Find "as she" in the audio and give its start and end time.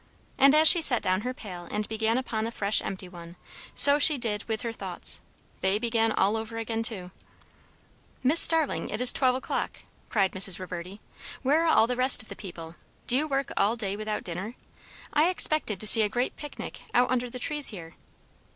0.55-0.81